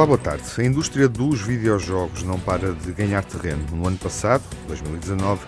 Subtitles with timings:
[0.00, 0.44] Olá, boa tarde.
[0.56, 3.62] A indústria dos videojogos não para de ganhar terreno.
[3.70, 5.44] No ano passado, 2019,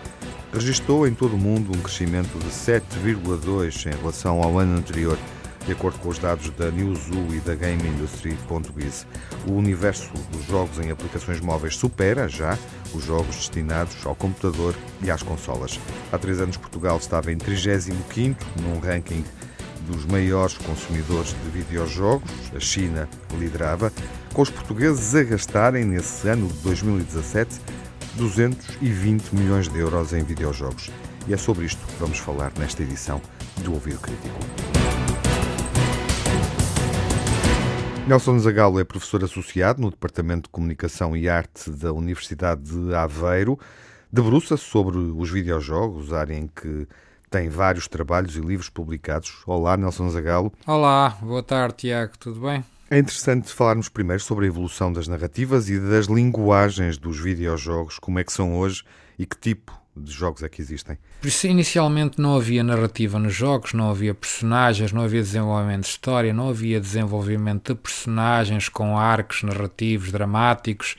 [0.52, 5.16] registrou em todo o mundo um crescimento de 7,2% em relação ao ano anterior,
[5.64, 9.06] de acordo com os dados da Newzoo e da Game Industry.biz.
[9.48, 12.58] O universo dos jogos em aplicações móveis supera já
[12.92, 15.80] os jogos destinados ao computador e às consolas.
[16.12, 19.24] Há três anos Portugal estava em 35º num ranking
[19.86, 23.08] dos maiores consumidores de videojogos, a China
[23.38, 23.92] liderava,
[24.32, 27.60] com os portugueses a gastarem nesse ano de 2017
[28.16, 30.90] 220 milhões de euros em videojogos.
[31.26, 33.20] E é sobre isto que vamos falar nesta edição
[33.62, 34.38] do Ouvido Crítico.
[38.06, 43.58] Nelson Zagalo é professor associado no Departamento de Comunicação e Arte da Universidade de Aveiro.
[44.10, 46.86] Debruça-se sobre os videojogos, área em que
[47.30, 49.42] tem vários trabalhos e livros publicados.
[49.46, 50.52] Olá, Nelson Zagalo.
[50.66, 52.64] Olá, boa tarde, Tiago, tudo bem?
[52.92, 58.18] É interessante falarmos primeiro sobre a evolução das narrativas e das linguagens dos videojogos, como
[58.18, 58.84] é que são hoje
[59.18, 60.98] e que tipo de jogos é que existem?
[61.18, 65.88] Por isso, inicialmente não havia narrativa nos jogos, não havia personagens, não havia desenvolvimento de
[65.88, 70.94] história, não havia desenvolvimento de personagens com arcos narrativos dramáticos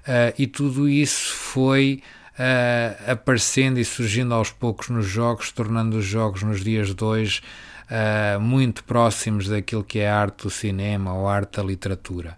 [0.00, 2.02] uh, e tudo isso foi
[2.34, 7.40] uh, aparecendo e surgindo aos poucos nos jogos, tornando os jogos nos dias de hoje
[7.90, 12.36] uh, muito próximos daquilo que é a arte do cinema ou a arte da literatura.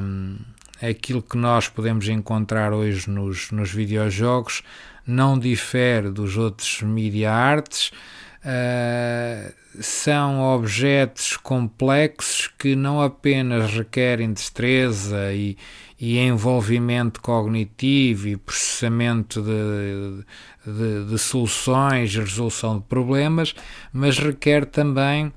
[0.00, 0.36] Um,
[0.82, 4.62] aquilo que nós podemos encontrar hoje nos, nos videojogos
[5.06, 7.92] não difere dos outros media arts.
[8.44, 15.56] Uh, são objetos complexos que não apenas requerem destreza e,
[16.04, 20.22] e envolvimento cognitivo e processamento de,
[20.70, 23.54] de, de soluções resolução de problemas,
[23.90, 25.32] mas requer também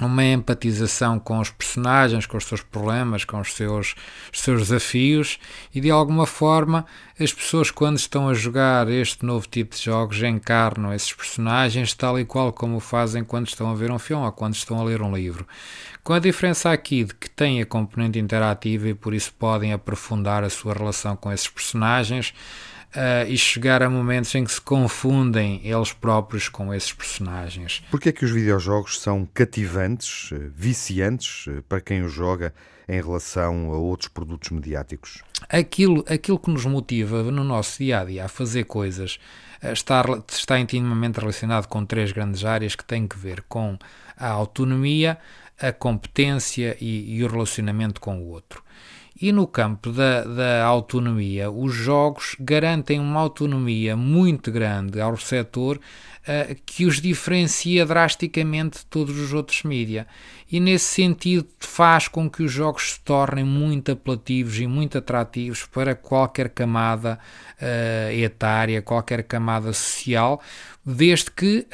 [0.00, 3.94] uma empatização com os personagens, com os seus problemas, com os seus,
[4.32, 5.38] os seus desafios
[5.74, 6.84] e de alguma forma
[7.18, 12.20] as pessoas quando estão a jogar este novo tipo de jogos encarnam esses personagens tal
[12.20, 15.00] e qual como fazem quando estão a ver um filme ou quando estão a ler
[15.00, 15.46] um livro.
[16.04, 20.44] Com a diferença aqui de que têm a componente interativa e por isso podem aprofundar
[20.44, 22.34] a sua relação com esses personagens
[22.94, 27.82] uh, e chegar a momentos em que se confundem eles próprios com esses personagens.
[27.90, 32.54] Porquê é que os videojogos são cativantes, eh, viciantes eh, para quem os joga
[32.88, 35.22] em relação a outros produtos mediáticos?
[35.48, 39.18] Aquilo, aquilo que nos motiva no nosso dia a dia a fazer coisas
[39.62, 43.78] está, está intimamente relacionado com três grandes áreas que têm que ver com
[44.16, 45.18] a autonomia,
[45.60, 48.62] a competência e, e o relacionamento com o outro.
[49.18, 55.78] E no campo da, da autonomia, os jogos garantem uma autonomia muito grande ao receptor
[55.78, 60.06] uh, que os diferencia drasticamente de todos os outros mídia.
[60.52, 65.64] E nesse sentido faz com que os jogos se tornem muito apelativos e muito atrativos
[65.64, 67.18] para qualquer camada
[67.54, 70.42] uh, etária, qualquer camada social,
[70.84, 71.66] desde que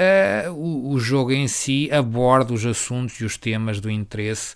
[0.47, 4.55] uh, o, o, jogo em si aborde os assuntos e os temas do interesse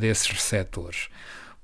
[0.00, 1.10] desses receptores.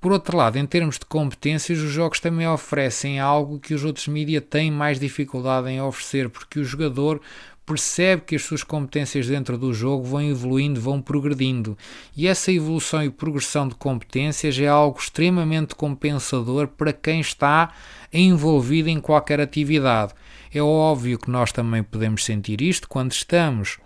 [0.00, 4.06] Por outro lado, em termos de competências, os jogos também oferecem algo que os outros
[4.06, 7.20] mídias têm mais dificuldade em oferecer, porque o jogador
[7.66, 11.76] percebe que as suas competências dentro do jogo vão evoluindo, vão progredindo.
[12.16, 17.72] E essa evolução e progressão de competências é algo extremamente compensador para quem está
[18.12, 20.14] envolvido em qualquer atividade.
[20.54, 23.78] É óbvio que nós também podemos sentir isto quando estamos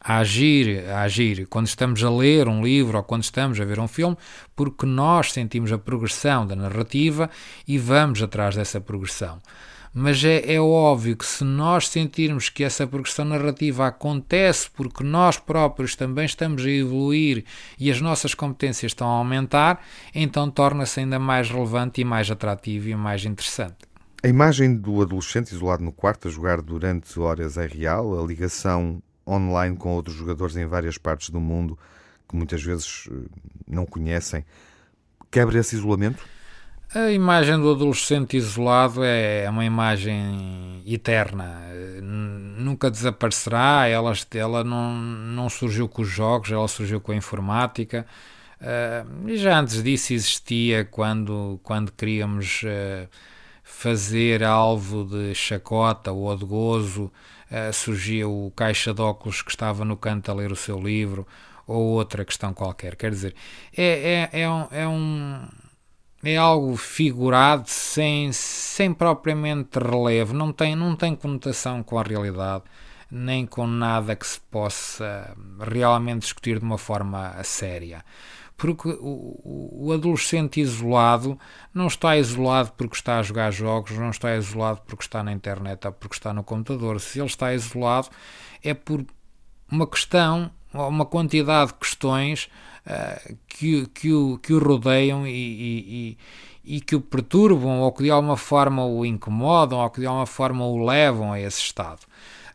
[0.00, 3.80] a agir, a agir quando estamos a ler um livro ou quando estamos a ver
[3.80, 4.16] um filme,
[4.54, 7.28] porque nós sentimos a progressão da narrativa
[7.66, 9.40] e vamos atrás dessa progressão.
[9.98, 15.38] Mas é, é óbvio que se nós sentirmos que essa progressão narrativa acontece porque nós
[15.38, 17.46] próprios também estamos a evoluir
[17.78, 19.82] e as nossas competências estão a aumentar,
[20.14, 23.86] então torna-se ainda mais relevante e mais atrativo e mais interessante.
[24.22, 28.22] A imagem do adolescente isolado no quarto a jogar durante horas é real?
[28.22, 31.78] A ligação online com outros jogadores em várias partes do mundo
[32.28, 33.28] que muitas vezes eh,
[33.66, 34.44] não conhecem.
[35.30, 36.24] Quebra esse isolamento?
[36.94, 41.60] A imagem do adolescente isolado é uma imagem eterna,
[42.00, 43.86] nunca desaparecerá.
[43.88, 48.06] Ela, ela não, não surgiu com os jogos, ela surgiu com a informática.
[48.60, 53.08] Uh, já antes disso existia quando, quando queríamos uh,
[53.62, 57.12] fazer alvo de chacota ou de gozo
[57.50, 61.26] uh, surgia o caixa de óculos que estava no canto a ler o seu livro
[61.66, 62.96] ou outra questão qualquer.
[62.96, 63.34] Quer dizer,
[63.76, 65.48] é, é, é, um, é, um,
[66.22, 72.64] é algo figurado sem, sem propriamente relevo, não tem, não tem conotação com a realidade,
[73.10, 78.04] nem com nada que se possa realmente discutir de uma forma séria.
[78.56, 81.38] Porque o, o, adolescente isolado
[81.74, 85.86] não está isolado porque está a jogar jogos, não está isolado porque está na internet
[85.86, 87.00] ou porque está no computador.
[87.00, 88.08] Se ele está isolado
[88.62, 89.04] é por
[89.70, 92.48] uma questão, uma quantidade de questões
[92.86, 96.18] uh, que, que, o, que o rodeiam e, e,
[96.64, 100.26] e, que o perturbam ou que de alguma forma o incomodam ou que de alguma
[100.26, 102.00] forma o levam a esse estado.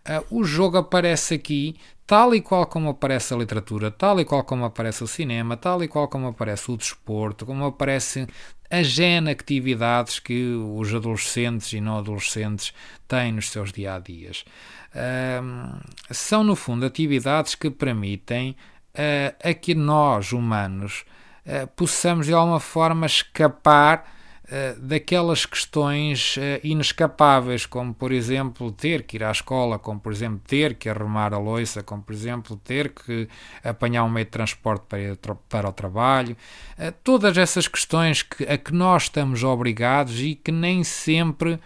[0.07, 1.75] Uh, o jogo aparece aqui
[2.07, 5.81] tal e qual como aparece a literatura, tal e qual como aparece o cinema, tal
[5.83, 8.27] e qual como aparece o desporto, como aparecem
[8.69, 12.74] as gena atividades que os adolescentes e não adolescentes
[13.07, 14.44] têm nos seus dia a dias.
[14.94, 18.56] Uh, são, no fundo, atividades que permitem
[18.94, 21.06] uh, a que nós, humanos,
[21.45, 24.20] uh, possamos de alguma forma escapar eh,
[24.80, 30.42] daquelas questões uh, inescapáveis, como por exemplo ter que ir à escola, como por exemplo
[30.45, 33.30] ter que arrumar a louça, como por exemplo ter que
[33.63, 35.18] apanhar um meio de transporte para ir
[35.48, 36.36] para o trabalho,
[36.77, 41.57] uh, todas essas questões que, a que nós estamos obrigados e que nem sempre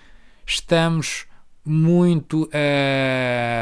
[0.45, 1.25] estamos
[1.65, 2.47] muito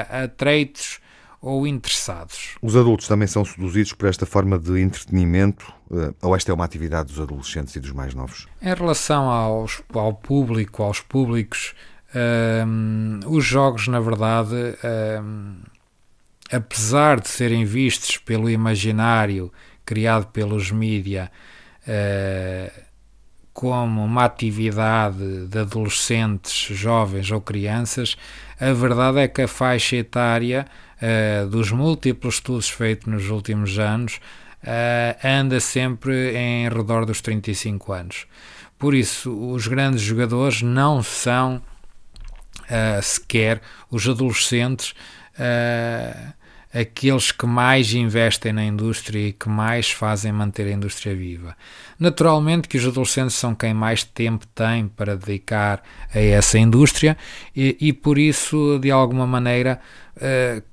[0.09, 0.99] atreitos
[1.43, 2.55] ou interessados.
[2.61, 6.63] Os adultos também são seduzidos por esta forma de entretenimento eh, ou esta é uma
[6.63, 8.47] atividade dos adolescentes e dos mais novos?
[8.61, 11.75] Em relação aos, ao público, aos públicos,
[12.15, 15.55] ehm, os jogos, na verdade, ehm,
[16.49, 19.51] apesar de serem vistos pelo imaginário
[19.85, 21.29] criado pelos mídia
[21.85, 22.81] uh,
[23.51, 28.17] como uma atividade de adolescentes, jovens ou crianças,
[28.59, 30.65] a verdade é que a faixa etária
[31.03, 34.19] uh, dos múltiplos estudos feitos nos últimos anos
[34.63, 38.25] uh, anda sempre em redor dos 35 anos.
[38.79, 41.61] Por isso, os grandes jogadores não são
[42.61, 43.61] uh, sequer
[43.91, 44.93] os adolescentes
[46.71, 51.55] aqueles que mais investem na indústria e que mais fazem manter a indústria viva.
[51.99, 55.83] Naturalmente que os adolescentes são quem mais tempo tem para dedicar
[56.13, 57.15] a essa indústria
[57.55, 59.79] e, e por isso, de alguma maneira,
[60.17, 60.63] uh,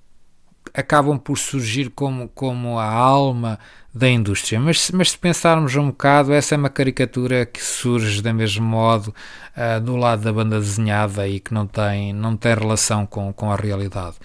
[0.75, 3.59] acabam por surgir como, como a alma
[3.93, 4.61] da indústria.
[4.61, 9.15] Mas, mas se pensarmos um bocado, essa é uma caricatura que surge do mesmo modo
[9.57, 13.51] uh, do lado da banda desenhada e que não tem, não tem relação com, com
[13.51, 14.17] a realidade.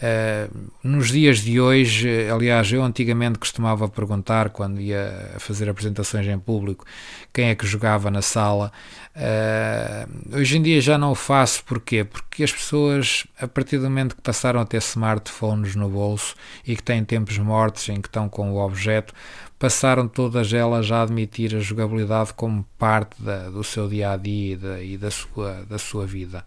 [0.00, 6.38] Uh, nos dias de hoje, aliás, eu antigamente costumava perguntar, quando ia fazer apresentações em
[6.38, 6.86] público,
[7.34, 8.72] quem é que jogava na sala.
[9.14, 12.02] Uh, hoje em dia já não o faço, porquê?
[12.02, 16.34] Porque as pessoas, a partir do momento que passaram a ter smartphones no bolso
[16.66, 19.12] e que têm tempos mortos em que estão com o objeto,
[19.58, 24.54] passaram todas elas a admitir a jogabilidade como parte da, do seu dia a dia
[24.54, 26.42] e, da, e da, sua, da sua vida.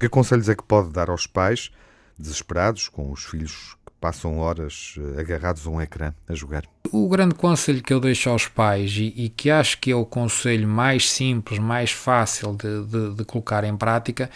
[0.00, 1.70] Que conselhos é que pode dar aos pais?
[2.18, 6.64] Desesperados com os filhos que passam horas eh, agarrados a um ecrã a jogar.
[6.92, 10.04] O grande conselho que eu deixo aos pais e, e que acho que é o
[10.04, 14.30] conselho mais simples, mais fácil de, de, de colocar em prática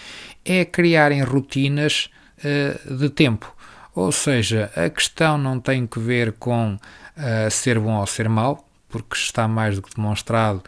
[0.44, 3.54] é criarem rotinas uh, de tempo.
[3.94, 8.69] Ou seja, a questão não tem que ver com uh, ser bom ou ser mau,
[8.88, 10.62] porque está mais do que demonstrado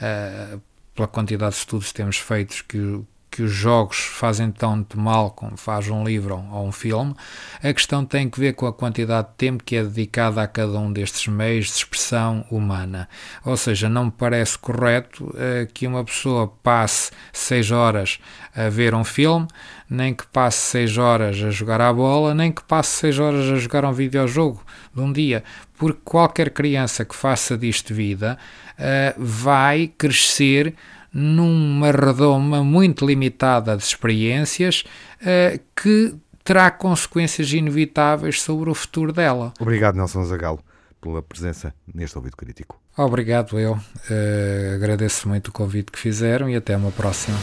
[0.00, 0.60] uh,
[0.94, 3.00] pela quantidade de estudos que temos feitos que
[3.36, 7.14] que os jogos fazem tanto mal como faz um livro ou um filme,
[7.62, 10.78] a questão tem que ver com a quantidade de tempo que é dedicada a cada
[10.78, 13.06] um destes meios de expressão humana.
[13.44, 18.18] Ou seja, não me parece correto uh, que uma pessoa passe seis horas
[18.54, 19.46] a ver um filme,
[19.90, 23.56] nem que passe seis horas a jogar à bola, nem que passe seis horas a
[23.56, 24.64] jogar um videojogo
[24.94, 25.44] de um dia,
[25.76, 28.38] porque qualquer criança que faça disto vida
[28.78, 30.74] uh, vai crescer
[31.18, 34.84] numa redoma muito limitada de experiências
[35.22, 39.54] uh, que terá consequências inevitáveis sobre o futuro dela.
[39.58, 40.60] Obrigado, Nelson Zagalo,
[41.00, 42.78] pela presença neste ouvido crítico.
[42.94, 43.72] Obrigado, eu.
[43.72, 47.38] Uh, agradeço muito o convite que fizeram e até uma próxima.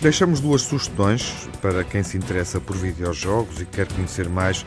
[0.00, 4.64] Deixamos duas sugestões para quem se interessa por videojogos e quer conhecer mais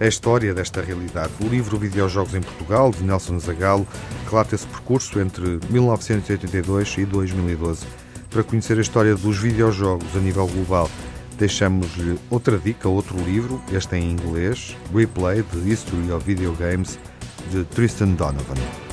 [0.00, 1.32] a história desta realidade.
[1.40, 3.86] O livro Videojogos em Portugal, de Nelson Zagalo,
[4.28, 7.86] relata esse percurso entre 1982 e 2012.
[8.30, 10.90] Para conhecer a história dos videojogos a nível global,
[11.38, 16.98] deixamos-lhe outra dica, outro livro, este em inglês, Replay, The History of Video Games,
[17.50, 18.83] de Tristan Donovan.